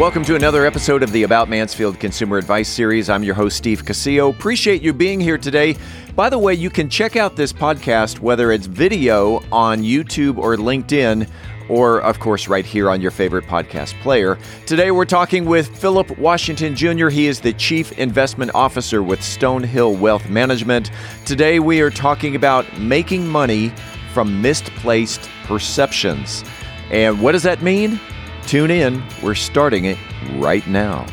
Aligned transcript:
Welcome 0.00 0.24
to 0.24 0.34
another 0.34 0.64
episode 0.64 1.02
of 1.02 1.12
the 1.12 1.24
About 1.24 1.50
Mansfield 1.50 2.00
Consumer 2.00 2.38
Advice 2.38 2.70
Series. 2.70 3.10
I'm 3.10 3.22
your 3.22 3.34
host, 3.34 3.58
Steve 3.58 3.84
Casillo. 3.84 4.30
Appreciate 4.30 4.80
you 4.80 4.94
being 4.94 5.20
here 5.20 5.36
today. 5.36 5.76
By 6.16 6.30
the 6.30 6.38
way, 6.38 6.54
you 6.54 6.70
can 6.70 6.88
check 6.88 7.16
out 7.16 7.36
this 7.36 7.52
podcast, 7.52 8.18
whether 8.18 8.50
it's 8.50 8.64
video 8.64 9.42
on 9.52 9.82
YouTube 9.82 10.38
or 10.38 10.56
LinkedIn, 10.56 11.28
or 11.68 12.00
of 12.00 12.18
course, 12.18 12.48
right 12.48 12.64
here 12.64 12.88
on 12.88 13.02
your 13.02 13.10
favorite 13.10 13.44
podcast 13.44 13.92
player. 14.00 14.38
Today, 14.64 14.90
we're 14.90 15.04
talking 15.04 15.44
with 15.44 15.68
Philip 15.76 16.16
Washington 16.16 16.74
Jr. 16.74 17.10
He 17.10 17.26
is 17.26 17.38
the 17.38 17.52
Chief 17.52 17.92
Investment 17.98 18.52
Officer 18.54 19.02
with 19.02 19.20
Stonehill 19.20 20.00
Wealth 20.00 20.30
Management. 20.30 20.90
Today, 21.26 21.60
we 21.60 21.82
are 21.82 21.90
talking 21.90 22.36
about 22.36 22.64
making 22.80 23.28
money 23.28 23.70
from 24.14 24.40
misplaced 24.40 25.28
perceptions. 25.44 26.42
And 26.90 27.20
what 27.20 27.32
does 27.32 27.42
that 27.42 27.60
mean? 27.60 28.00
Tune 28.46 28.70
in. 28.70 29.02
We're 29.22 29.34
starting 29.36 29.84
it 29.84 29.98
right 30.36 30.66
now. 30.66 31.06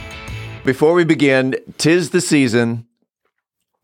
Before 0.66 0.94
we 0.94 1.04
begin, 1.04 1.56
tis 1.78 2.10
the 2.10 2.22
season. 2.22 2.86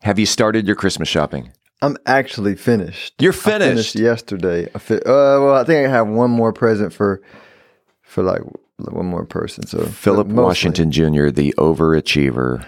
Have 0.02 0.18
you 0.18 0.26
started 0.26 0.66
your 0.66 0.76
Christmas 0.76 1.08
shopping? 1.08 1.52
I'm 1.80 1.96
actually 2.06 2.56
finished. 2.56 3.14
You're 3.20 3.32
I 3.32 3.36
finished. 3.36 3.94
yesterday. 3.94 4.68
I 4.74 4.78
fi- 4.78 4.96
uh, 4.96 5.40
well, 5.40 5.54
I 5.54 5.64
think 5.64 5.86
I 5.86 5.90
have 5.90 6.08
one 6.08 6.30
more 6.30 6.52
present 6.52 6.92
for 6.92 7.22
for 8.02 8.22
like 8.22 8.40
one 8.78 9.06
more 9.06 9.24
person. 9.24 9.66
So 9.66 9.84
Philip. 9.86 10.26
Washington 10.28 10.90
Jr., 10.90 11.28
the 11.30 11.54
overachiever. 11.58 12.66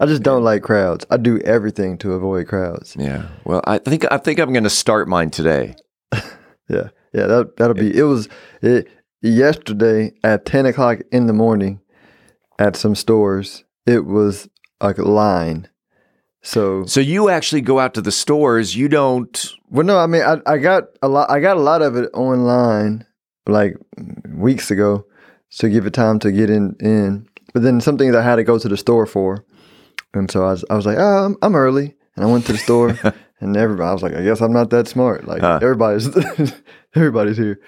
I 0.00 0.06
just 0.06 0.22
don't 0.22 0.42
like 0.44 0.62
crowds. 0.62 1.06
I 1.10 1.16
do 1.16 1.38
everything 1.40 1.96
to 1.98 2.12
avoid 2.12 2.48
crowds. 2.48 2.96
Yeah. 2.98 3.28
Well, 3.44 3.62
I 3.66 3.78
think 3.78 4.04
I 4.10 4.18
think 4.18 4.38
I'm 4.38 4.52
going 4.52 4.64
to 4.64 4.70
start 4.70 5.06
mine 5.08 5.30
today. 5.30 5.76
Yeah, 6.68 6.88
yeah. 7.12 7.26
That 7.28 7.56
that'll 7.58 7.74
be. 7.74 7.96
It 7.96 8.02
was 8.02 8.28
it 8.60 8.88
yesterday 9.22 10.12
at 10.22 10.44
ten 10.44 10.66
o'clock 10.66 10.98
in 11.12 11.26
the 11.26 11.32
morning 11.32 11.80
at 12.58 12.76
some 12.76 12.94
stores. 12.94 13.64
It 13.86 14.04
was 14.04 14.48
a 14.80 14.90
line. 14.92 15.68
So 16.42 16.84
So 16.86 17.00
you 17.00 17.28
actually 17.28 17.60
go 17.60 17.80
out 17.80 17.94
to 17.94 18.00
the 18.00 18.12
stores. 18.12 18.76
You 18.76 18.88
don't. 18.88 19.52
Well, 19.68 19.84
no, 19.84 19.98
I 19.98 20.06
mean, 20.06 20.22
I, 20.22 20.36
I 20.46 20.58
got 20.58 20.84
a 21.02 21.08
lot. 21.08 21.30
I 21.30 21.40
got 21.40 21.56
a 21.56 21.60
lot 21.60 21.82
of 21.82 21.96
it 21.96 22.08
online, 22.14 23.04
like 23.48 23.74
weeks 24.28 24.70
ago, 24.70 25.06
to 25.58 25.68
give 25.68 25.86
it 25.86 25.94
time 25.94 26.18
to 26.20 26.30
get 26.30 26.50
in. 26.50 26.76
In, 26.80 27.28
but 27.52 27.62
then 27.62 27.80
some 27.80 27.98
things 27.98 28.14
I 28.14 28.22
had 28.22 28.36
to 28.36 28.44
go 28.44 28.58
to 28.58 28.68
the 28.68 28.76
store 28.76 29.06
for, 29.06 29.44
and 30.14 30.30
so 30.30 30.44
I 30.44 30.50
was, 30.50 30.64
I 30.70 30.76
was 30.76 30.86
like, 30.86 30.98
oh, 30.98 31.24
I'm, 31.24 31.36
I'm 31.42 31.56
early, 31.56 31.96
and 32.14 32.24
I 32.24 32.28
went 32.28 32.46
to 32.46 32.52
the 32.52 32.58
store, 32.58 32.98
and 33.40 33.56
everybody, 33.56 33.88
I 33.88 33.92
was 33.92 34.02
like, 34.02 34.14
I 34.14 34.22
guess 34.22 34.40
I'm 34.40 34.52
not 34.52 34.70
that 34.70 34.88
smart. 34.88 35.26
Like 35.26 35.40
Huh. 35.42 35.58
everybody's, 35.62 36.08
everybody's 36.94 37.36
here. 37.36 37.60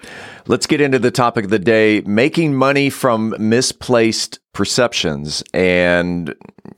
Let's 0.47 0.65
get 0.67 0.81
into 0.81 0.99
the 0.99 1.11
topic 1.11 1.45
of 1.45 1.51
the 1.51 1.59
day: 1.59 2.01
making 2.01 2.55
money 2.55 2.89
from 2.89 3.35
misplaced 3.39 4.39
perceptions. 4.53 5.43
And 5.53 6.33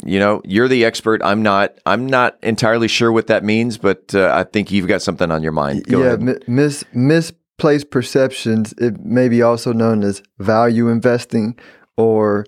you 0.06 0.20
know, 0.20 0.42
you're 0.46 0.68
the 0.68 0.84
expert. 0.86 1.22
I'm 1.24 1.42
not. 1.42 1.78
I'm 1.86 2.06
not 2.06 2.38
entirely 2.44 2.88
sure 2.88 3.12
what 3.12 3.28
that 3.28 3.44
means, 3.44 3.78
but 3.78 4.14
uh, 4.14 4.32
I 4.34 4.44
think 4.44 4.72
you've 4.72 4.88
got 4.88 5.02
something 5.02 5.32
on 5.32 5.42
your 5.44 5.52
mind. 5.54 5.86
Go 5.88 6.04
yeah, 6.04 6.16
mi- 6.18 6.36
mis 6.48 6.84
misplaced 6.94 7.92
perceptions. 7.92 8.74
It 8.78 9.00
may 9.06 9.30
be 9.30 9.42
also 9.42 9.72
known 9.74 10.04
as 10.04 10.22
value 10.40 10.90
investing 10.90 11.58
or 11.98 12.46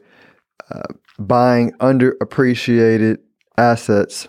uh, 0.72 0.82
buying 1.20 1.72
underappreciated 1.74 3.18
assets. 3.58 4.28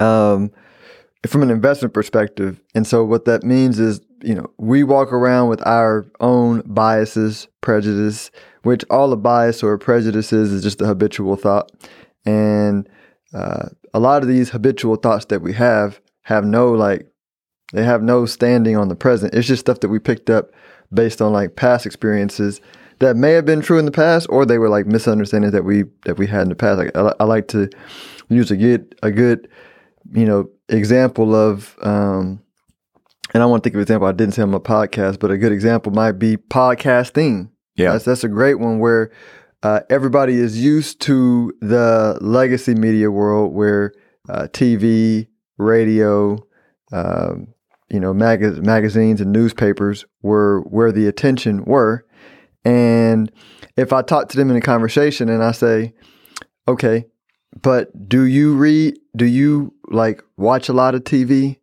Um, 0.00 0.50
from 1.26 1.42
an 1.42 1.50
investment 1.50 1.92
perspective, 1.94 2.60
and 2.74 2.86
so 2.86 3.04
what 3.04 3.26
that 3.26 3.42
means 3.42 3.78
is, 3.78 4.00
you 4.22 4.34
know, 4.34 4.50
we 4.58 4.82
walk 4.82 5.12
around 5.12 5.48
with 5.48 5.64
our 5.66 6.06
own 6.20 6.62
biases, 6.66 7.46
prejudice, 7.60 8.30
which 8.62 8.84
all 8.90 9.12
a 9.12 9.16
bias 9.16 9.62
or 9.62 9.72
a 9.74 9.78
prejudice 9.78 10.32
is 10.32 10.52
is 10.52 10.62
just 10.62 10.80
a 10.80 10.86
habitual 10.86 11.36
thought, 11.36 11.70
and 12.24 12.88
uh, 13.34 13.68
a 13.92 14.00
lot 14.00 14.22
of 14.22 14.28
these 14.28 14.50
habitual 14.50 14.96
thoughts 14.96 15.26
that 15.26 15.42
we 15.42 15.52
have 15.52 16.00
have 16.22 16.44
no 16.44 16.72
like 16.72 17.06
they 17.72 17.84
have 17.84 18.02
no 18.02 18.26
standing 18.26 18.76
on 18.76 18.88
the 18.88 18.96
present. 18.96 19.34
It's 19.34 19.46
just 19.46 19.60
stuff 19.60 19.80
that 19.80 19.88
we 19.88 19.98
picked 19.98 20.30
up 20.30 20.50
based 20.92 21.22
on 21.22 21.32
like 21.32 21.56
past 21.56 21.86
experiences 21.86 22.60
that 22.98 23.16
may 23.16 23.32
have 23.32 23.46
been 23.46 23.60
true 23.60 23.78
in 23.78 23.86
the 23.86 23.90
past, 23.90 24.26
or 24.30 24.44
they 24.44 24.58
were 24.58 24.68
like 24.68 24.86
misunderstandings 24.86 25.52
that 25.52 25.64
we 25.64 25.84
that 26.04 26.18
we 26.18 26.26
had 26.26 26.42
in 26.42 26.48
the 26.48 26.54
past. 26.54 26.78
Like 26.78 26.96
I, 26.96 27.12
I 27.20 27.24
like 27.24 27.48
to 27.48 27.68
use 28.28 28.50
a 28.50 28.56
good 28.56 28.94
a 29.02 29.10
good 29.10 29.48
you 30.12 30.24
know 30.24 30.48
example 30.68 31.34
of 31.34 31.76
um, 31.82 32.40
and 33.32 33.42
I 33.42 33.46
want 33.46 33.62
to 33.62 33.66
think 33.66 33.74
of 33.74 33.78
an 33.78 33.82
example 33.82 34.08
I 34.08 34.12
didn't 34.12 34.34
say 34.34 34.42
on 34.42 34.50
my 34.50 34.58
podcast, 34.58 35.18
but 35.18 35.30
a 35.30 35.38
good 35.38 35.52
example 35.52 35.92
might 35.92 36.12
be 36.12 36.36
podcasting. 36.36 37.50
Yeah. 37.76 37.92
that's 37.92 38.04
that's 38.04 38.24
a 38.24 38.28
great 38.28 38.58
one 38.58 38.78
where 38.78 39.10
uh, 39.62 39.80
everybody 39.90 40.34
is 40.34 40.62
used 40.62 41.00
to 41.02 41.52
the 41.60 42.18
legacy 42.20 42.74
media 42.74 43.10
world 43.10 43.52
where 43.52 43.92
uh, 44.28 44.48
TV, 44.52 45.28
radio, 45.58 46.38
um, 46.92 47.48
you 47.90 48.00
know, 48.00 48.14
mag- 48.14 48.64
magazines 48.64 49.20
and 49.20 49.32
newspapers 49.32 50.06
were 50.22 50.60
where 50.62 50.92
the 50.92 51.06
attention 51.06 51.64
were. 51.64 52.06
And 52.64 53.30
if 53.76 53.92
I 53.92 54.02
talk 54.02 54.28
to 54.30 54.36
them 54.36 54.50
in 54.50 54.56
a 54.56 54.60
conversation 54.60 55.28
and 55.28 55.42
I 55.42 55.52
say, 55.52 55.94
okay, 56.68 57.06
but 57.62 58.08
do 58.08 58.24
you 58.24 58.54
read, 58.54 58.98
do 59.16 59.24
you 59.26 59.74
like 59.88 60.22
watch 60.36 60.68
a 60.68 60.72
lot 60.72 60.94
of 60.94 61.04
TV? 61.04 61.58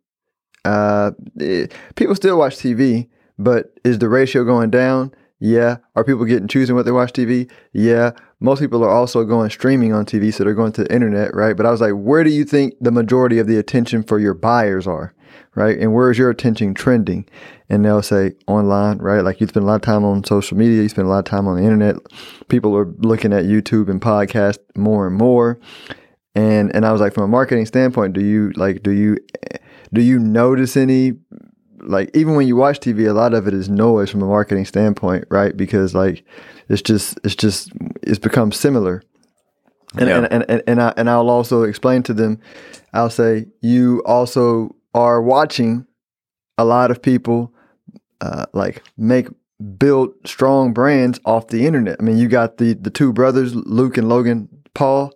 Uh, 0.64 1.12
eh, 1.40 1.66
people 1.96 2.14
still 2.14 2.38
watch 2.38 2.56
TV, 2.56 3.08
but 3.38 3.72
is 3.84 3.98
the 3.98 4.08
ratio 4.08 4.44
going 4.44 4.70
down? 4.70 5.12
Yeah. 5.40 5.78
Are 5.94 6.04
people 6.04 6.24
getting 6.24 6.48
choosing 6.48 6.74
what 6.74 6.84
they 6.84 6.92
watch 6.92 7.12
TV? 7.12 7.50
Yeah. 7.72 8.12
Most 8.40 8.60
people 8.60 8.84
are 8.84 8.90
also 8.90 9.24
going 9.24 9.50
streaming 9.50 9.92
on 9.92 10.04
TV, 10.04 10.32
so 10.32 10.44
they're 10.44 10.54
going 10.54 10.72
to 10.72 10.84
the 10.84 10.92
internet, 10.92 11.34
right? 11.34 11.56
But 11.56 11.66
I 11.66 11.70
was 11.70 11.80
like, 11.80 11.92
where 11.92 12.24
do 12.24 12.30
you 12.30 12.44
think 12.44 12.74
the 12.80 12.92
majority 12.92 13.38
of 13.38 13.46
the 13.46 13.56
attention 13.56 14.02
for 14.02 14.18
your 14.18 14.34
buyers 14.34 14.86
are, 14.86 15.14
right? 15.54 15.78
And 15.78 15.92
where 15.94 16.10
is 16.10 16.18
your 16.18 16.30
attention 16.30 16.74
trending? 16.74 17.26
And 17.68 17.84
they'll 17.84 18.02
say 18.02 18.32
online, 18.46 18.98
right? 18.98 19.20
Like 19.20 19.40
you 19.40 19.46
spend 19.46 19.64
a 19.64 19.66
lot 19.66 19.76
of 19.76 19.82
time 19.82 20.04
on 20.04 20.24
social 20.24 20.56
media, 20.56 20.82
you 20.82 20.88
spend 20.88 21.06
a 21.06 21.10
lot 21.10 21.18
of 21.20 21.24
time 21.24 21.46
on 21.46 21.56
the 21.56 21.62
internet. 21.62 21.96
People 22.48 22.76
are 22.76 22.86
looking 22.98 23.32
at 23.32 23.44
YouTube 23.44 23.88
and 23.88 24.00
podcast 24.00 24.58
more 24.76 25.06
and 25.06 25.16
more. 25.16 25.58
And 26.34 26.74
and 26.74 26.86
I 26.86 26.92
was 26.92 27.00
like, 27.00 27.14
from 27.14 27.24
a 27.24 27.28
marketing 27.28 27.66
standpoint, 27.66 28.12
do 28.14 28.22
you 28.22 28.52
like 28.56 28.82
do 28.82 28.90
you 28.92 29.16
do 29.92 30.00
you 30.00 30.18
notice 30.18 30.76
any 30.76 31.14
like 31.80 32.10
even 32.14 32.34
when 32.34 32.46
you 32.46 32.56
watch 32.56 32.80
TV, 32.80 33.08
a 33.08 33.12
lot 33.12 33.34
of 33.34 33.46
it 33.48 33.54
is 33.54 33.68
noise 33.68 34.10
from 34.10 34.22
a 34.22 34.26
marketing 34.26 34.64
standpoint, 34.64 35.24
right? 35.30 35.56
Because 35.56 35.94
like 35.94 36.24
it's 36.68 36.82
just 36.82 37.18
it's 37.24 37.34
just 37.34 37.72
it's 38.02 38.18
become 38.18 38.52
similar. 38.52 39.02
And 39.96 40.08
Yeah. 40.08 40.18
and, 40.18 40.32
and, 40.32 40.44
and, 40.50 40.62
and 40.66 40.82
I 40.82 40.92
and 40.96 41.08
I'll 41.10 41.30
also 41.30 41.62
explain 41.62 42.02
to 42.04 42.14
them, 42.14 42.40
I'll 42.92 43.10
say 43.10 43.46
you 43.62 44.02
also 44.06 44.74
are 44.98 45.22
watching 45.22 45.86
a 46.58 46.64
lot 46.64 46.90
of 46.90 47.00
people 47.00 47.54
uh, 48.20 48.46
like 48.52 48.82
make 48.96 49.28
build 49.78 50.12
strong 50.24 50.72
brands 50.72 51.20
off 51.24 51.48
the 51.48 51.66
internet. 51.66 51.96
I 52.00 52.02
mean, 52.02 52.18
you 52.18 52.26
got 52.26 52.58
the 52.58 52.74
the 52.74 52.90
two 52.90 53.12
brothers, 53.12 53.54
Luke 53.54 53.96
and 53.96 54.08
Logan 54.08 54.48
Paul, 54.74 55.12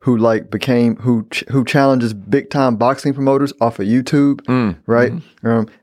who 0.00 0.16
like 0.16 0.50
became 0.50 0.94
who 0.96 1.26
ch- 1.32 1.42
who 1.50 1.64
challenges 1.64 2.14
big 2.14 2.48
time 2.48 2.76
boxing 2.76 3.12
promoters 3.12 3.52
off 3.60 3.80
of 3.80 3.86
YouTube, 3.86 4.48
right? 4.86 5.10
Um, 5.10 5.22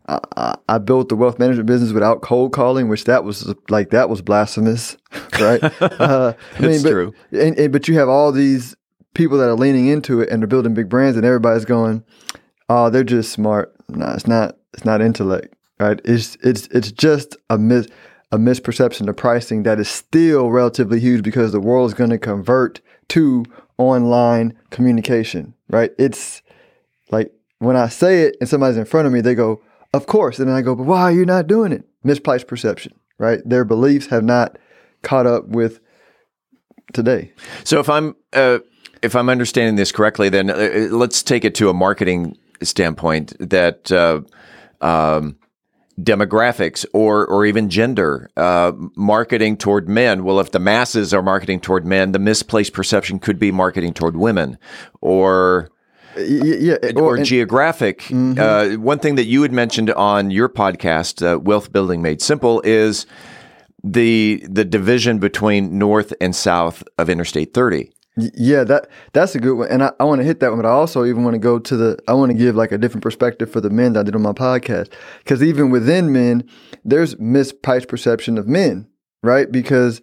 I, 0.07 0.19
I, 0.37 0.55
I 0.69 0.77
built 0.77 1.09
the 1.09 1.17
wealth 1.17 1.37
management 1.37 1.67
business 1.67 1.91
without 1.91 2.21
cold 2.21 2.53
calling, 2.53 2.87
which 2.87 3.03
that 3.03 3.25
was 3.25 3.53
like 3.67 3.89
that 3.89 4.09
was 4.09 4.21
blasphemous, 4.21 4.95
right? 5.41 5.61
uh, 5.81 6.33
I 6.57 6.65
It's 6.67 6.83
but, 6.83 6.89
true. 6.89 7.13
And, 7.31 7.59
and 7.59 7.73
but 7.73 7.89
you 7.89 7.99
have 7.99 8.07
all 8.07 8.31
these 8.31 8.77
people 9.13 9.37
that 9.39 9.49
are 9.49 9.55
leaning 9.55 9.87
into 9.87 10.21
it 10.21 10.29
and 10.29 10.41
they're 10.41 10.47
building 10.47 10.73
big 10.73 10.87
brands, 10.87 11.17
and 11.17 11.25
everybody's 11.25 11.65
going, 11.65 12.01
"Oh, 12.69 12.89
they're 12.89 13.03
just 13.03 13.31
smart." 13.31 13.73
No, 13.89 14.07
it's 14.11 14.27
not. 14.27 14.57
It's 14.73 14.85
not 14.85 15.01
intellect, 15.01 15.53
right? 15.79 15.99
It's 16.03 16.37
it's 16.43 16.67
it's 16.67 16.91
just 16.91 17.37
a 17.49 17.57
mis 17.57 17.87
a 18.31 18.37
misperception 18.37 19.07
of 19.07 19.15
pricing 19.15 19.63
that 19.63 19.79
is 19.79 19.87
still 19.87 20.49
relatively 20.49 20.99
huge 20.99 21.23
because 21.23 21.51
the 21.51 21.59
world 21.59 21.87
is 21.87 21.93
going 21.93 22.09
to 22.09 22.17
convert 22.17 22.81
to 23.09 23.45
online 23.77 24.57
communication, 24.71 25.53
right? 25.69 25.91
It's 25.97 26.41
like 27.11 27.31
when 27.59 27.75
I 27.75 27.87
say 27.87 28.23
it 28.23 28.37
and 28.39 28.49
somebody's 28.49 28.77
in 28.77 28.85
front 28.85 29.07
of 29.07 29.13
me, 29.13 29.21
they 29.21 29.35
go, 29.35 29.61
"Of 29.93 30.07
course," 30.07 30.39
and 30.39 30.49
then 30.49 30.55
I 30.55 30.61
go, 30.61 30.75
"But 30.75 30.85
why 30.85 31.01
are 31.03 31.11
you 31.11 31.25
not 31.25 31.47
doing 31.47 31.71
it?" 31.71 31.85
Misplaced 32.03 32.47
perception, 32.47 32.93
right? 33.17 33.41
Their 33.45 33.65
beliefs 33.65 34.07
have 34.07 34.23
not 34.23 34.57
caught 35.01 35.27
up 35.27 35.47
with 35.47 35.79
today. 36.93 37.31
So 37.63 37.79
if 37.79 37.89
I'm 37.89 38.15
uh, 38.33 38.59
if 39.01 39.15
I'm 39.15 39.29
understanding 39.29 39.75
this 39.75 39.91
correctly, 39.91 40.29
then 40.29 40.49
uh, 40.49 40.53
uh, 40.53 40.77
let's 40.91 41.23
take 41.23 41.45
it 41.45 41.55
to 41.55 41.69
a 41.69 41.73
marketing 41.73 42.37
standpoint 42.61 43.33
that 43.39 43.91
uh, 43.91 44.21
um, 44.81 45.37
demographics 45.99 46.85
or 46.93 47.25
or 47.25 47.45
even 47.45 47.69
gender 47.69 48.29
uh, 48.37 48.71
marketing 48.95 49.57
toward 49.57 49.87
men. 49.87 50.23
Well, 50.23 50.39
if 50.39 50.51
the 50.51 50.59
masses 50.59 51.13
are 51.13 51.21
marketing 51.21 51.61
toward 51.61 51.85
men, 51.85 52.11
the 52.11 52.19
misplaced 52.19 52.73
perception 52.73 53.19
could 53.19 53.39
be 53.39 53.51
marketing 53.51 53.93
toward 53.93 54.15
women 54.15 54.57
or. 55.01 55.69
Yeah, 56.17 56.77
or 56.95 57.17
and- 57.17 57.25
geographic. 57.25 58.09
Uh, 58.09 58.75
one 58.75 58.99
thing 58.99 59.15
that 59.15 59.25
you 59.25 59.41
had 59.41 59.51
mentioned 59.51 59.89
on 59.91 60.31
your 60.31 60.47
podcast, 60.47 61.21
uh, 61.21 61.37
Wealth 61.37 61.73
Building 61.73 62.01
Made 62.01 62.21
Simple, 62.21 62.61
is 62.61 63.05
the 63.83 64.41
the 64.49 64.63
division 64.63 65.19
between 65.19 65.77
north 65.77 66.13
and 66.21 66.33
south 66.33 66.85
of 66.97 67.09
Interstate 67.09 67.53
30. 67.53 67.91
Yeah, 68.17 68.63
that 68.63 68.87
that's 69.11 69.35
a 69.35 69.39
good 69.39 69.55
one, 69.55 69.69
and 69.69 69.83
I, 69.83 69.91
I 69.99 70.05
want 70.05 70.19
to 70.21 70.25
hit 70.25 70.39
that 70.39 70.49
one. 70.49 70.61
But 70.61 70.67
I 70.67 70.71
also 70.71 71.03
even 71.03 71.23
want 71.25 71.33
to 71.33 71.39
go 71.39 71.59
to 71.59 71.75
the. 71.75 71.99
I 72.07 72.13
want 72.13 72.31
to 72.31 72.37
give 72.37 72.55
like 72.55 72.71
a 72.71 72.77
different 72.77 73.03
perspective 73.03 73.51
for 73.51 73.59
the 73.59 73.69
men 73.69 73.93
that 73.93 74.01
I 74.01 74.03
did 74.03 74.15
on 74.15 74.21
my 74.21 74.31
podcast, 74.31 74.91
because 75.19 75.43
even 75.43 75.69
within 75.69 76.13
men, 76.13 76.47
there's 76.85 77.15
mispriced 77.15 77.89
perception 77.89 78.37
of 78.37 78.47
men, 78.47 78.87
right? 79.21 79.51
Because 79.51 79.99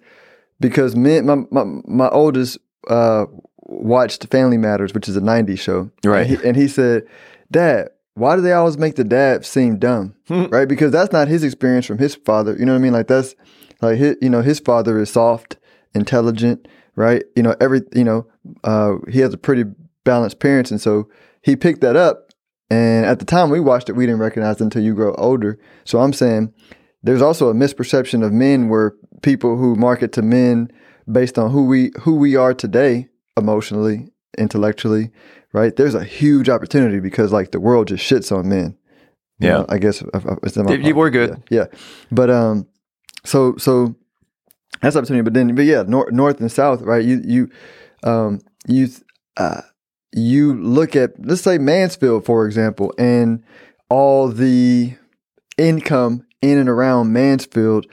because 0.61 0.95
men, 0.95 1.25
my 1.25 1.37
my, 1.51 1.65
my 1.87 2.09
oldest 2.11 2.59
uh, 2.89 3.25
watched 3.63 4.27
Family 4.27 4.59
Matters, 4.59 4.93
which 4.93 5.09
is 5.09 5.17
a 5.17 5.21
'90s 5.23 5.59
show, 5.59 5.91
Right. 6.05 6.27
And 6.27 6.39
he, 6.39 6.49
and 6.49 6.57
he 6.57 6.69
said, 6.69 7.05
"Dad, 7.51 7.89
why 8.15 8.37
do 8.37 8.43
they 8.43 8.53
always 8.53 8.77
make 8.77 8.97
the 8.97 9.05
dad 9.05 9.47
seem 9.47 9.79
dumb, 9.79 10.15
right? 10.29 10.69
Because 10.69 10.93
that's 10.93 11.13
not 11.13 11.29
his 11.29 11.45
experience 11.45 11.87
from 11.87 11.99
his 11.99 12.15
father. 12.15 12.55
You 12.59 12.67
know 12.67 12.73
what 12.73 12.79
I 12.79 12.83
mean? 12.83 12.93
Like 12.93 13.07
that's 13.07 13.35
like 13.81 13.97
his, 13.97 14.17
you 14.21 14.31
know, 14.31 14.43
his 14.43 14.61
father 14.61 14.99
is 14.99 15.11
soft, 15.11 15.57
intelligent, 15.95 16.69
right? 16.97 17.25
You 17.37 17.43
know, 17.43 17.55
every 17.61 17.83
you 17.95 18.05
know, 18.05 18.27
uh, 18.65 18.97
he 19.11 19.21
has 19.21 19.33
a 19.35 19.39
pretty 19.39 19.65
balanced 20.05 20.39
parents, 20.41 20.71
and 20.71 20.81
so 20.81 21.09
he 21.43 21.57
picked 21.57 21.81
that 21.83 21.97
up. 21.97 22.29
And 22.71 23.05
at 23.05 23.19
the 23.19 23.27
time 23.27 23.51
we 23.51 23.61
watched 23.61 23.89
it, 23.91 23.97
we 23.97 24.07
didn't 24.07 24.21
recognize 24.21 24.57
it 24.57 24.65
until 24.65 24.83
you 24.83 24.95
grow 24.95 25.15
older. 25.17 25.59
So 25.85 26.01
I'm 26.01 26.13
saying 26.15 26.53
there's 27.03 27.21
also 27.21 27.49
a 27.51 27.55
misperception 27.55 28.25
of 28.25 28.33
men 28.33 28.69
where 28.71 28.95
people 29.23 29.57
who 29.59 29.75
market 29.77 30.13
to 30.13 30.23
men 30.23 30.71
based 31.11 31.39
on 31.39 31.51
who 31.51 31.67
we 31.67 31.91
who 32.01 32.15
we 32.17 32.35
are 32.37 32.55
today, 32.55 33.09
emotionally, 33.37 34.09
intellectually, 34.39 35.11
right? 35.53 35.77
There's 35.77 35.95
a 35.95 36.05
huge 36.05 36.49
opportunity 36.49 36.99
because 37.01 37.31
like 37.33 37.51
the 37.51 37.61
world 37.61 37.89
just 37.89 38.05
shits 38.11 38.35
on 38.35 38.49
men. 38.49 38.77
You 39.39 39.49
Yeah. 39.49 39.53
know, 39.59 39.67
I 39.69 39.79
guess 39.79 40.03
uh, 40.03 40.07
uh, 40.15 40.37
it's 40.43 40.57
my- 40.57 40.73
You- 40.73 40.81
you 40.89 40.95
were 40.95 41.11
good. 41.11 41.31
Yeah, 41.51 41.67
yeah. 41.71 41.79
but 42.11 42.31
um, 42.31 42.67
so 43.25 43.57
so 43.59 43.95
that's 44.83 44.97
opportunity. 44.97 45.23
But 45.23 45.35
then, 45.35 45.55
but 45.55 45.65
yeah, 45.65 45.85
north, 45.87 46.13
north 46.13 46.41
and 46.41 46.51
south, 46.51 46.83
right? 46.83 47.05
You 47.05 47.23
you 47.25 47.51
um 48.03 48.41
you 48.67 48.89
uh 49.37 49.63
you 50.13 50.55
look 50.55 50.95
at 50.95 51.13
let's 51.25 51.41
say 51.41 51.57
Mansfield 51.57 52.27
for 52.27 52.47
example, 52.47 52.93
and 52.99 53.43
all 53.89 54.29
the 54.29 54.95
income 55.57 56.27
in 56.43 56.59
and 56.59 56.69
around 56.69 57.13
Mansfield, 57.13 57.87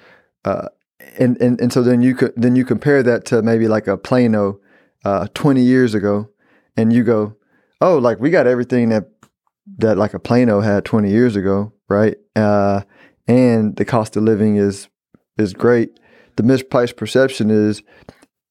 uh, 0.44 0.70
and 1.18 1.40
and 1.42 1.62
and 1.62 1.72
so 1.72 1.84
then 1.84 2.02
you 2.02 2.16
could 2.16 2.34
then 2.36 2.56
you 2.56 2.66
compare 2.66 3.04
that 3.04 3.26
to 3.26 3.42
maybe 3.42 3.68
like 3.68 3.88
a 3.88 3.98
Plano, 3.98 4.60
uh, 5.06 5.28
twenty 5.34 5.62
years 5.62 5.94
ago, 5.94 6.30
and 6.76 6.92
you 6.92 7.04
go, 7.04 7.36
oh, 7.82 7.98
like 7.98 8.20
we 8.20 8.32
got 8.32 8.48
everything 8.48 8.90
that 8.90 9.10
that 9.78 9.98
like 9.98 10.16
a 10.16 10.20
Plano 10.20 10.62
had 10.62 10.86
twenty 10.86 11.12
years 11.12 11.36
ago, 11.36 11.72
right? 11.88 12.16
Uh, 12.36 12.82
and 13.28 13.76
the 13.76 13.86
cost 13.86 14.16
of 14.16 14.24
living 14.24 14.56
is 14.56 14.90
is 15.38 15.54
great. 15.54 16.00
The 16.40 16.44
mispriced 16.44 16.96
perception 16.96 17.52
is, 17.52 17.84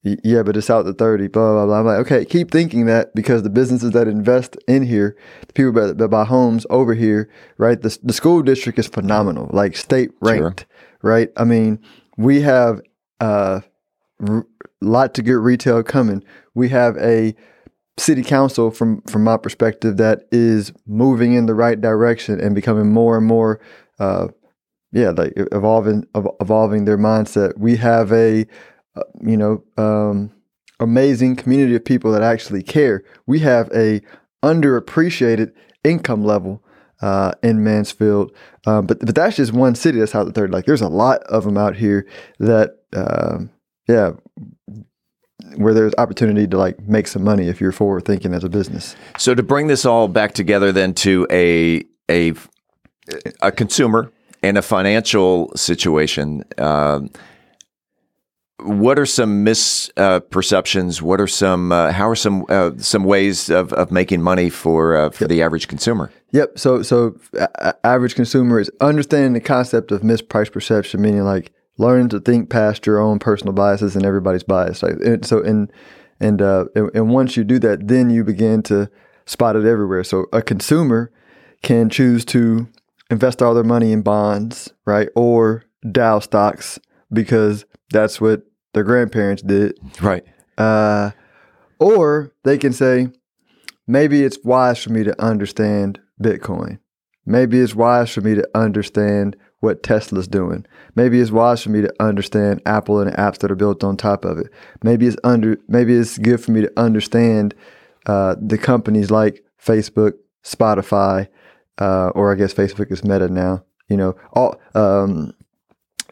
yeah, 0.02 0.42
but 0.42 0.58
it's 0.58 0.68
out 0.68 0.82
to 0.82 0.92
thirty. 0.92 1.26
Blah 1.26 1.52
blah 1.54 1.64
blah. 1.64 1.78
I'm 1.80 1.86
like, 1.86 1.98
okay, 2.00 2.26
keep 2.26 2.50
thinking 2.50 2.84
that 2.84 3.14
because 3.14 3.44
the 3.44 3.48
businesses 3.48 3.92
that 3.92 4.06
invest 4.06 4.58
in 4.68 4.82
here, 4.82 5.16
the 5.46 5.54
people 5.54 5.72
that, 5.72 6.08
buy 6.08 6.26
homes 6.26 6.66
over 6.68 6.92
here, 6.92 7.30
right? 7.56 7.80
The 7.80 7.98
the 8.02 8.12
school 8.12 8.42
district 8.42 8.78
is 8.78 8.88
phenomenal, 8.88 9.48
like 9.54 9.74
state 9.74 10.10
ranked, 10.20 10.66
right? 11.00 11.30
I 11.38 11.44
mean, 11.44 11.78
we 12.18 12.42
have 12.42 12.82
a 13.20 13.62
r- 14.28 14.46
lot 14.82 15.14
to 15.14 15.22
get 15.22 15.32
retail 15.32 15.82
coming. 15.82 16.22
We 16.54 16.68
have 16.68 16.94
a 16.98 17.34
city 17.96 18.22
council 18.22 18.70
from 18.70 19.00
from 19.04 19.24
my 19.24 19.38
perspective 19.38 19.96
that 19.96 20.24
is 20.30 20.74
moving 20.86 21.32
in 21.32 21.46
the 21.46 21.54
right 21.54 21.80
direction 21.80 22.38
and 22.38 22.54
becoming 22.54 22.92
more 22.92 23.16
and 23.16 23.26
more 23.26 23.60
uh 23.98 24.28
yeah 24.92 25.10
like 25.10 25.32
evolving 25.52 26.06
evolving 26.14 26.84
their 26.84 26.98
mindset 26.98 27.56
we 27.58 27.76
have 27.76 28.12
a 28.12 28.46
uh, 28.96 29.02
you 29.20 29.36
know 29.36 29.62
um 29.76 30.30
amazing 30.80 31.34
community 31.34 31.74
of 31.74 31.84
people 31.84 32.12
that 32.12 32.22
actually 32.22 32.62
care 32.62 33.02
we 33.26 33.40
have 33.40 33.70
a 33.74 34.00
underappreciated 34.42 35.52
income 35.84 36.24
level 36.24 36.62
uh, 37.00 37.32
in 37.42 37.62
Mansfield, 37.62 38.32
um, 38.66 38.86
but 38.86 38.98
but 39.00 39.14
that's 39.14 39.36
just 39.36 39.52
one 39.52 39.74
city. 39.74 39.98
That's 39.98 40.12
how 40.12 40.24
the 40.24 40.32
third. 40.32 40.50
Like, 40.50 40.66
there's 40.66 40.80
a 40.80 40.88
lot 40.88 41.22
of 41.24 41.44
them 41.44 41.56
out 41.56 41.76
here 41.76 42.06
that, 42.40 42.78
um, 42.94 43.50
yeah, 43.88 44.12
where 45.56 45.74
there's 45.74 45.92
opportunity 45.96 46.46
to 46.46 46.58
like 46.58 46.80
make 46.80 47.06
some 47.06 47.22
money 47.22 47.48
if 47.48 47.60
you're 47.60 47.72
forward 47.72 48.04
thinking 48.04 48.34
as 48.34 48.44
a 48.44 48.48
business. 48.48 48.96
So 49.16 49.34
to 49.34 49.42
bring 49.42 49.68
this 49.68 49.84
all 49.84 50.08
back 50.08 50.32
together 50.32 50.72
then 50.72 50.94
to 50.94 51.26
a 51.30 51.84
a 52.10 52.34
a 53.40 53.52
consumer 53.52 54.12
and 54.42 54.58
a 54.58 54.62
financial 54.62 55.52
situation, 55.56 56.44
um, 56.58 57.10
what 58.60 58.98
are 58.98 59.06
some 59.06 59.44
misperceptions? 59.44 61.00
what 61.00 61.20
are 61.20 61.26
some 61.26 61.70
uh, 61.70 61.92
how 61.92 62.08
are 62.08 62.16
some 62.16 62.44
uh, 62.48 62.72
some 62.78 63.04
ways 63.04 63.50
of, 63.50 63.72
of 63.72 63.92
making 63.92 64.20
money 64.20 64.50
for 64.50 64.96
uh, 64.96 65.10
for 65.10 65.26
the 65.26 65.42
average 65.42 65.68
consumer? 65.68 66.10
Yep. 66.32 66.58
So 66.58 66.82
so 66.82 67.16
average 67.84 68.14
consumer 68.14 68.60
is 68.60 68.70
understanding 68.80 69.32
the 69.32 69.40
concept 69.40 69.92
of 69.92 70.02
mispriced 70.02 70.52
perception, 70.52 71.00
meaning 71.00 71.22
like 71.22 71.52
learning 71.78 72.08
to 72.08 72.20
think 72.20 72.50
past 72.50 72.84
your 72.84 72.98
own 72.98 73.20
personal 73.20 73.52
biases 73.52 73.94
and 73.94 74.04
everybody's 74.04 74.42
bias. 74.42 74.82
Like 74.82 74.94
and 75.04 75.24
so 75.24 75.40
and 75.42 75.72
and 76.18 76.42
uh 76.42 76.64
and, 76.74 76.90
and 76.94 77.10
once 77.10 77.36
you 77.36 77.44
do 77.44 77.60
that, 77.60 77.86
then 77.86 78.10
you 78.10 78.24
begin 78.24 78.62
to 78.64 78.90
spot 79.24 79.54
it 79.54 79.66
everywhere. 79.66 80.02
So 80.02 80.26
a 80.32 80.42
consumer 80.42 81.12
can 81.62 81.90
choose 81.90 82.24
to 82.26 82.68
invest 83.10 83.42
all 83.42 83.54
their 83.54 83.64
money 83.64 83.92
in 83.92 84.02
bonds, 84.02 84.72
right, 84.84 85.08
or 85.14 85.64
Dow 85.90 86.18
stocks 86.18 86.78
because 87.12 87.64
that's 87.90 88.20
what 88.20 88.42
their 88.74 88.84
grandparents 88.84 89.42
did. 89.42 89.78
Right. 90.00 90.24
Uh, 90.56 91.12
or 91.78 92.32
they 92.44 92.58
can 92.58 92.72
say, 92.72 93.08
maybe 93.86 94.24
it's 94.24 94.38
wise 94.44 94.82
for 94.82 94.90
me 94.90 95.04
to 95.04 95.22
understand 95.22 96.00
Bitcoin. 96.22 96.78
Maybe 97.24 97.60
it's 97.60 97.74
wise 97.74 98.10
for 98.12 98.20
me 98.22 98.34
to 98.34 98.48
understand 98.54 99.36
what 99.60 99.82
Tesla's 99.82 100.28
doing. 100.28 100.64
Maybe 100.94 101.20
it's 101.20 101.30
wise 101.30 101.62
for 101.62 101.70
me 101.70 101.82
to 101.82 101.92
understand 102.00 102.62
Apple 102.64 103.00
and 103.00 103.10
the 103.10 103.16
apps 103.16 103.38
that 103.38 103.50
are 103.50 103.56
built 103.56 103.84
on 103.84 103.96
top 103.96 104.24
of 104.24 104.38
it. 104.38 104.48
Maybe 104.82 105.06
it's 105.06 105.16
under. 105.24 105.58
Maybe 105.68 105.94
it's 105.94 106.18
good 106.18 106.42
for 106.42 106.52
me 106.52 106.62
to 106.62 106.72
understand 106.76 107.54
uh, 108.06 108.36
the 108.40 108.58
companies 108.58 109.10
like 109.10 109.44
Facebook, 109.62 110.14
Spotify, 110.44 111.28
uh, 111.78 112.10
or 112.14 112.32
I 112.32 112.34
guess 112.34 112.52
Facebook 112.52 112.90
is 112.90 113.04
Meta 113.04 113.28
now. 113.28 113.64
You 113.88 113.96
know, 113.96 114.16
all 114.32 114.60
um, 114.74 115.32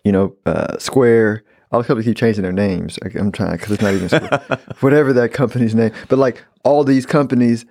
you 0.05 0.13
know, 0.13 0.35
uh, 0.47 0.79
Square. 0.79 1.43
All 1.73 1.83
the 1.83 1.87
companies 1.89 2.07
keep 2.07 2.17
changing 2.17 2.43
their 2.45 2.53
names. 2.53 2.97
I'm 3.19 3.33
trying 3.33 3.57
because 3.57 3.73
it's 3.73 3.83
not 3.83 3.93
even 3.93 4.09
Square. 4.09 4.61
whatever 4.81 5.13
that 5.13 5.33
company's 5.33 5.75
name. 5.75 5.91
But 6.09 6.19
like 6.19 6.45
all 6.63 6.85
these 6.85 7.05
companies, 7.05 7.67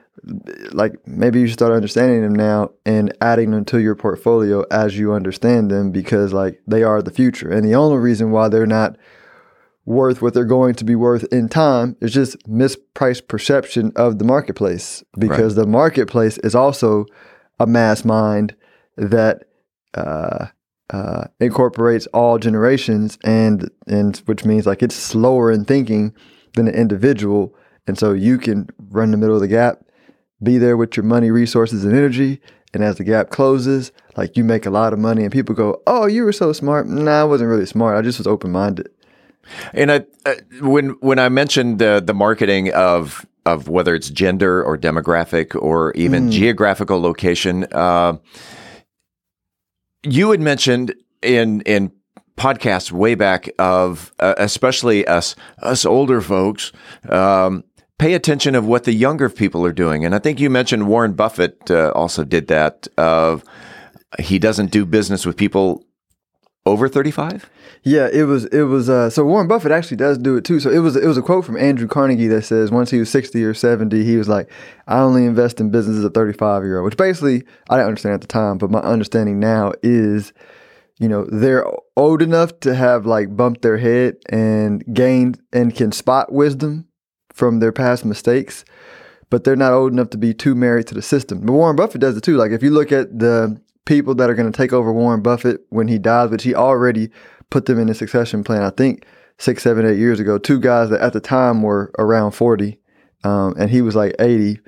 like 0.73 0.95
maybe 1.07 1.39
you 1.39 1.47
should 1.47 1.57
start 1.57 1.71
understanding 1.71 2.21
them 2.21 2.35
now 2.35 2.71
and 2.85 3.15
adding 3.21 3.51
them 3.51 3.63
to 3.65 3.79
your 3.79 3.95
portfolio 3.95 4.65
as 4.69 4.97
you 4.97 5.13
understand 5.13 5.71
them 5.71 5.91
because 5.91 6.33
like 6.33 6.61
they 6.67 6.83
are 6.83 7.01
the 7.01 7.09
future. 7.09 7.49
And 7.49 7.65
the 7.65 7.75
only 7.75 7.97
reason 7.97 8.31
why 8.31 8.49
they're 8.49 8.67
not 8.67 8.97
worth 9.85 10.21
what 10.21 10.33
they're 10.33 10.45
going 10.45 10.73
to 10.75 10.83
be 10.83 10.95
worth 10.95 11.23
in 11.31 11.47
time 11.47 11.95
is 12.01 12.13
just 12.13 12.37
mispriced 12.49 13.27
perception 13.27 13.91
of 13.95 14.19
the 14.19 14.25
marketplace 14.25 15.03
because 15.17 15.55
the 15.55 15.67
marketplace 15.67 16.37
is 16.39 16.55
also 16.55 17.05
a 17.59 17.67
mass 17.67 18.05
mind 18.05 18.55
that 18.97 19.45
uh, 19.93 20.47
uh, 20.89 21.25
incorporates 21.39 22.07
all 22.07 22.37
generations 22.37 23.17
and 23.23 23.69
and 23.87 24.17
which 24.25 24.45
means 24.45 24.65
like 24.65 24.83
it's 24.83 24.95
slower 24.95 25.51
in 25.51 25.65
thinking 25.65 26.13
than 26.53 26.67
an 26.67 26.75
individual. 26.75 27.55
And 27.87 27.97
so 27.97 28.13
you 28.13 28.37
can 28.37 28.67
run 28.89 29.11
the 29.11 29.17
middle 29.17 29.35
of 29.35 29.41
the 29.41 29.47
gap 29.47 29.85
be 30.43 30.57
there 30.57 30.77
with 30.77 30.97
your 30.97 31.03
money 31.03 31.31
resources 31.31 31.85
and 31.85 31.95
energy. 31.95 32.41
And 32.73 32.83
as 32.83 32.97
the 32.97 33.03
gap 33.05 33.29
closes 33.29 33.91
like 34.17 34.35
you 34.35 34.43
make 34.43 34.65
a 34.65 34.69
lot 34.69 34.91
of 34.91 34.99
money 34.99 35.23
and 35.23 35.31
people 35.31 35.55
go 35.55 35.81
oh 35.87 36.07
you 36.07 36.23
were 36.23 36.33
so 36.33 36.51
smart. 36.51 36.87
Nah 36.87 37.21
i 37.21 37.23
wasn't 37.23 37.49
really 37.49 37.65
smart. 37.65 37.97
I 37.97 38.01
just 38.01 38.17
was 38.17 38.27
open-minded. 38.27 38.89
And 39.73 39.91
I, 39.91 40.05
uh, 40.25 40.35
when 40.61 40.89
when 40.99 41.19
I 41.19 41.29
mentioned 41.29 41.81
uh, 41.81 41.99
the 41.99 42.13
marketing 42.13 42.73
of 42.73 43.25
of 43.45 43.67
whether 43.67 43.93
it's 43.93 44.09
gender 44.09 44.63
or 44.63 44.77
demographic 44.77 45.55
or 45.61 45.91
even 45.93 46.31
geographical 46.31 46.99
location, 46.99 47.65
uh, 47.71 48.17
you 50.03 50.31
had 50.31 50.39
mentioned 50.39 50.95
in 51.21 51.61
in 51.61 51.91
podcasts 52.37 52.91
way 52.91 53.15
back 53.15 53.49
of 53.59 54.11
uh, 54.19 54.35
especially 54.37 55.07
us 55.07 55.35
us 55.61 55.85
older 55.85 56.21
folks. 56.21 56.71
Um, 57.09 57.63
Pay 57.97 58.13
attention 58.13 58.55
of 58.55 58.65
what 58.65 58.83
the 58.83 58.91
younger 58.91 59.29
people 59.29 59.65
are 59.65 59.71
doing, 59.71 60.03
and 60.03 60.13
I 60.13 60.19
think 60.19 60.41
you 60.41 60.49
mentioned 60.49 60.85
Warren 60.85 61.13
Buffett 61.13 61.71
uh, 61.71 61.91
also 61.95 62.25
did 62.25 62.47
that. 62.47 62.89
Of 62.97 63.41
he 64.19 64.37
doesn't 64.37 64.71
do 64.71 64.85
business 64.85 65.25
with 65.25 65.37
people 65.37 65.85
over 66.65 66.87
thirty 66.87 67.11
five. 67.11 67.49
Yeah, 67.83 68.09
it 68.11 68.23
was 68.23 68.45
it 68.45 68.63
was 68.63 68.89
uh 68.89 69.09
so 69.09 69.23
Warren 69.25 69.47
Buffett 69.47 69.71
actually 69.71 69.97
does 69.97 70.17
do 70.17 70.35
it 70.37 70.43
too. 70.43 70.59
So 70.59 70.69
it 70.69 70.79
was 70.79 70.95
it 70.95 71.05
was 71.05 71.17
a 71.17 71.21
quote 71.21 71.45
from 71.45 71.57
Andrew 71.57 71.87
Carnegie 71.87 72.27
that 72.27 72.43
says 72.43 72.71
once 72.71 72.89
he 72.89 72.99
was 72.99 73.09
60 73.11 73.43
or 73.43 73.53
70, 73.53 74.03
he 74.03 74.17
was 74.17 74.27
like, 74.27 74.51
I 74.87 74.99
only 74.99 75.25
invest 75.25 75.59
in 75.59 75.69
businesses 75.69 76.03
of 76.03 76.13
35 76.13 76.63
year 76.63 76.79
old, 76.79 76.85
which 76.85 76.97
basically 76.97 77.43
I 77.69 77.75
didn't 77.75 77.89
understand 77.89 78.15
at 78.15 78.21
the 78.21 78.27
time, 78.27 78.57
but 78.57 78.71
my 78.71 78.79
understanding 78.79 79.39
now 79.39 79.73
is 79.83 80.33
you 80.97 81.09
know, 81.09 81.25
they're 81.25 81.65
old 81.97 82.21
enough 82.21 82.59
to 82.61 82.73
have 82.73 83.05
like 83.05 83.35
bumped 83.35 83.61
their 83.61 83.77
head 83.77 84.15
and 84.29 84.83
gained 84.93 85.41
and 85.51 85.75
can 85.75 85.91
spot 85.91 86.31
wisdom 86.31 86.87
from 87.33 87.59
their 87.59 87.73
past 87.73 88.05
mistakes, 88.05 88.63
but 89.29 89.43
they're 89.43 89.57
not 89.57 89.73
old 89.73 89.91
enough 89.91 90.09
to 90.11 90.17
be 90.17 90.33
too 90.33 90.55
married 90.55 90.87
to 90.87 90.93
the 90.93 91.01
system. 91.01 91.41
But 91.41 91.53
Warren 91.53 91.75
Buffett 91.75 92.01
does 92.01 92.15
it 92.15 92.21
too. 92.21 92.37
Like 92.37 92.51
if 92.51 92.63
you 92.63 92.71
look 92.71 92.91
at 92.91 93.19
the 93.19 93.61
people 93.85 94.15
that 94.15 94.29
are 94.29 94.35
going 94.35 94.51
to 94.51 94.57
take 94.57 94.73
over 94.73 94.91
Warren 94.91 95.21
Buffett 95.21 95.61
when 95.69 95.87
he 95.87 95.97
dies, 95.97 96.29
which 96.29 96.43
he 96.43 96.53
already 96.55 97.09
put 97.49 97.65
them 97.65 97.79
in 97.79 97.89
a 97.89 97.93
succession 97.93 98.43
plan, 98.43 98.63
I 98.63 98.71
think 98.71 99.05
six, 99.37 99.63
seven, 99.63 99.85
eight 99.85 99.97
years 99.97 100.19
ago, 100.19 100.37
two 100.37 100.59
guys 100.59 100.89
that 100.89 101.01
at 101.01 101.13
the 101.13 101.19
time 101.19 101.61
were 101.61 101.91
around 101.99 102.31
40, 102.31 102.79
um, 103.23 103.53
and 103.57 103.69
he 103.69 103.81
was 103.81 103.95
like 103.95 104.15
80. 104.19 104.59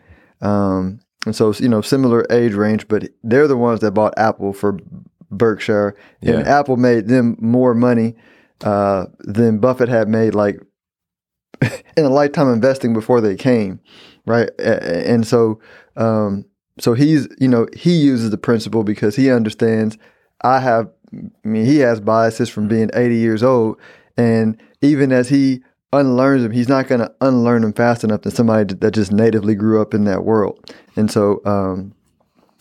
Um, 0.42 1.00
and 1.26 1.36
so, 1.36 1.54
you 1.54 1.68
know, 1.70 1.82
similar 1.82 2.26
age 2.30 2.54
range, 2.54 2.88
but 2.88 3.10
they're 3.24 3.48
the 3.48 3.58
ones 3.58 3.80
that 3.82 3.92
bought 3.92 4.14
Apple 4.18 4.54
for 4.54 4.78
Berkshire, 5.32 5.96
and 6.22 6.46
Yeah. 6.46 6.60
Apple 6.60 6.78
made 6.78 7.08
them 7.08 7.36
more 7.40 7.74
money 7.74 8.16
uh, 8.64 9.06
than 9.20 9.60
Buffett 9.60 9.90
had 9.90 10.08
made, 10.08 10.36
like 10.36 10.60
in 11.98 12.06
a 12.06 12.10
lifetime 12.10 12.52
investing 12.52 12.94
before 12.94 13.20
they 13.22 13.36
came, 13.36 13.80
right? 14.26 14.50
And 14.60 15.26
so, 15.26 15.60
um, 15.96 16.46
so 16.80 16.94
he's, 16.94 17.28
you 17.40 17.48
know, 17.48 17.68
he 17.76 17.96
uses 17.96 18.30
the 18.30 18.38
principle 18.38 18.84
because 18.84 19.16
he 19.16 19.32
understands. 19.32 19.98
I 20.42 20.60
have, 20.60 20.90
I 21.14 21.48
mean, 21.48 21.66
he 21.66 21.80
has 21.80 22.00
biases 22.00 22.50
from 22.50 22.68
being 22.68 22.90
80 22.94 23.16
years 23.16 23.44
old, 23.44 23.78
and 24.18 24.62
even 24.82 25.12
as 25.12 25.30
he 25.30 25.64
unlearns 25.94 26.44
them, 26.44 26.52
he's 26.52 26.70
not 26.70 26.88
going 26.88 27.02
to 27.02 27.12
unlearn 27.22 27.62
them 27.62 27.74
fast 27.74 28.04
enough 28.04 28.22
than 28.22 28.32
somebody 28.32 28.74
that 28.74 28.92
just 28.92 29.12
natively 29.12 29.56
grew 29.56 29.82
up 29.82 29.94
in 29.94 30.04
that 30.04 30.24
world. 30.24 30.74
And 30.96 31.10
so, 31.10 31.42
um, 31.46 31.94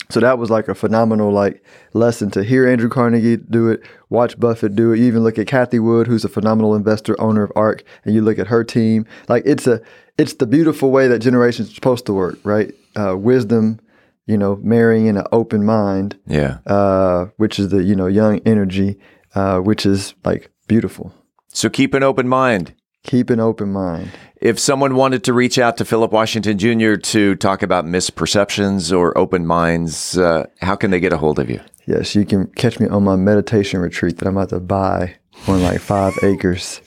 so 0.09 0.19
that 0.21 0.37
was 0.37 0.49
like 0.49 0.67
a 0.69 0.75
phenomenal 0.75 1.31
like 1.31 1.63
lesson 1.93 2.31
to 2.31 2.43
hear 2.43 2.67
Andrew 2.67 2.89
Carnegie 2.89 3.37
do 3.37 3.69
it, 3.69 3.81
watch 4.09 4.39
Buffett 4.39 4.75
do 4.75 4.93
it. 4.93 4.99
You 4.99 5.05
even 5.05 5.23
look 5.23 5.37
at 5.37 5.47
Cathie 5.47 5.79
Wood, 5.79 6.07
who's 6.07 6.23
a 6.23 6.29
phenomenal 6.29 6.75
investor, 6.75 7.19
owner 7.19 7.43
of 7.43 7.51
ARK, 7.55 7.83
and 8.05 8.15
you 8.15 8.21
look 8.21 8.39
at 8.39 8.47
her 8.47 8.63
team. 8.63 9.05
Like 9.27 9.43
it's 9.45 9.67
a 9.67 9.81
it's 10.17 10.33
the 10.35 10.47
beautiful 10.47 10.91
way 10.91 11.07
that 11.09 11.19
generations 11.19 11.69
are 11.69 11.75
supposed 11.75 12.05
to 12.05 12.13
work, 12.13 12.39
right? 12.43 12.73
Uh, 12.95 13.17
wisdom, 13.17 13.79
you 14.27 14.37
know, 14.37 14.57
marrying 14.61 15.07
in 15.07 15.17
an 15.17 15.25
open 15.31 15.65
mind, 15.65 16.15
Yeah. 16.27 16.57
uh, 16.67 17.27
which 17.37 17.57
is 17.59 17.69
the 17.69 17.81
you 17.83 17.95
know 17.95 18.05
young 18.07 18.39
energy, 18.45 18.99
uh, 19.33 19.59
which 19.59 19.83
is 19.85 20.13
like 20.23 20.51
beautiful. 20.67 21.11
So 21.53 21.69
keep 21.69 21.93
an 21.95 22.03
open 22.03 22.27
mind. 22.27 22.73
Keep 23.03 23.29
an 23.29 23.39
open 23.39 23.71
mind. 23.71 24.09
If 24.41 24.59
someone 24.59 24.95
wanted 24.95 25.23
to 25.23 25.31
reach 25.33 25.57
out 25.57 25.77
to 25.77 25.85
Philip 25.85 26.11
Washington 26.11 26.57
Jr. 26.57 26.95
to 26.95 27.35
talk 27.35 27.63
about 27.63 27.85
misperceptions 27.85 28.91
or 28.95 29.17
open 29.17 29.45
minds, 29.47 30.17
uh, 30.17 30.45
how 30.61 30.75
can 30.75 30.91
they 30.91 30.99
get 30.99 31.13
a 31.13 31.17
hold 31.17 31.39
of 31.39 31.49
you? 31.49 31.61
Yes, 31.85 32.15
you 32.15 32.25
can 32.25 32.47
catch 32.47 32.81
me 32.81 32.87
on 32.87 33.05
my 33.05 33.15
meditation 33.15 33.79
retreat 33.79 34.17
that 34.17 34.27
I'm 34.27 34.35
about 34.35 34.49
to 34.49 34.59
buy 34.59 35.15
on 35.47 35.63
like 35.63 35.79
five 35.79 36.17
acres 36.21 36.81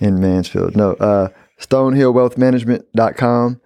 in 0.00 0.20
Mansfield. 0.20 0.76
No, 0.76 0.92
uh, 0.94 1.28
StonehillWealthManagement.com. 1.60 3.60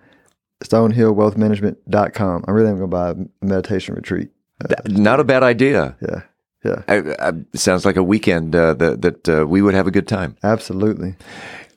StonehillWealthManagement.com. 0.64 2.44
I 2.46 2.50
really 2.50 2.70
am 2.70 2.78
going 2.78 2.90
to 2.90 2.96
buy 2.96 3.10
a 3.10 3.44
meditation 3.44 3.94
retreat. 3.94 4.30
Not 4.86 5.20
a 5.20 5.24
bad 5.24 5.42
idea. 5.42 5.96
Yeah, 6.00 6.22
yeah, 6.64 6.82
I, 6.88 7.28
I, 7.28 7.32
sounds 7.54 7.84
like 7.84 7.96
a 7.96 8.02
weekend 8.02 8.56
uh, 8.56 8.74
that, 8.74 9.02
that 9.02 9.28
uh, 9.28 9.46
we 9.46 9.62
would 9.62 9.74
have 9.74 9.86
a 9.86 9.92
good 9.92 10.08
time. 10.08 10.36
absolutely. 10.42 11.14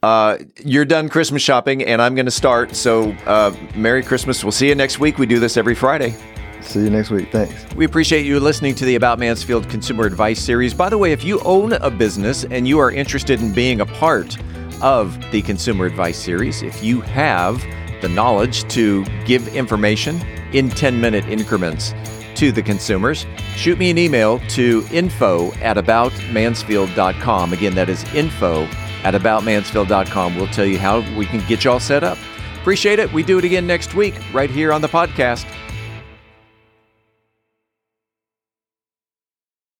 Uh, 0.04 0.40
you're 0.66 0.86
done 0.86 1.10
Christmas 1.10 1.44
shopping, 1.44 1.84
and 1.84 2.02
I'm 2.02 2.16
going 2.16 2.26
to 2.26 2.32
start. 2.32 2.76
So, 2.76 3.12
uh, 3.28 3.56
Merry 3.76 4.02
Christmas. 4.02 4.44
We'll 4.44 4.52
see 4.52 4.68
you 4.68 4.74
next 4.74 4.98
week. 4.98 5.20
We 5.20 5.28
do 5.28 5.40
this 5.40 5.58
every 5.58 5.76
Friday. 5.76 6.16
See 6.62 6.80
you 6.80 6.90
next 6.90 7.12
week. 7.12 7.32
Thanks. 7.32 7.54
We 7.76 7.86
appreciate 7.86 8.26
you 8.26 8.40
listening 8.40 8.74
to 8.76 8.86
the 8.86 8.96
About 8.96 9.20
Mansfield 9.20 9.70
Consumer 9.70 10.06
Advice 10.06 10.40
Series. 10.40 10.74
By 10.74 10.90
the 10.90 10.98
way, 10.98 11.12
if 11.12 11.24
you 11.24 11.40
own 11.42 11.74
a 11.74 11.92
business 11.92 12.46
and 12.46 12.68
you 12.68 12.80
are 12.80 12.92
interested 12.92 13.42
in 13.42 13.54
being 13.54 13.82
a 13.82 13.86
part 13.86 14.38
of 14.82 15.20
the 15.32 15.44
Consumer 15.44 15.86
Advice 15.86 16.18
Series, 16.18 16.64
if 16.64 16.84
you 16.84 17.02
have 17.02 17.64
the 18.02 18.10
knowledge 18.10 18.68
to 18.70 19.06
give 19.26 19.48
information 19.56 20.22
in 20.54 20.70
10 20.70 21.00
minute 21.00 21.26
increments 21.26 21.94
to 22.36 22.52
the 22.52 22.62
consumers, 22.62 23.26
shoot 23.56 23.78
me 23.78 23.90
an 23.90 23.98
email 23.98 24.40
to 24.50 24.86
info 24.92 25.52
at 25.56 25.78
aboutmansfield.com. 25.78 27.54
Again, 27.54 27.76
that 27.76 27.90
is 27.90 28.04
info 28.14 28.64
at 29.04 29.14
aboutmansfield.com. 29.14 30.36
We'll 30.36 30.48
tell 30.48 30.66
you 30.66 30.80
how 30.80 31.00
we 31.16 31.26
can 31.26 31.46
get 31.48 31.64
you 31.64 31.72
all 31.72 31.80
set 31.80 32.04
up. 32.04 32.18
Appreciate 32.60 33.00
it. 33.00 33.12
We 33.12 33.24
do 33.24 33.38
it 33.38 33.46
again 33.46 33.66
next 33.66 33.96
week 33.96 34.16
right 34.34 34.50
here 34.50 34.72
on 34.72 34.82
the 34.82 34.88
podcast. 34.88 35.46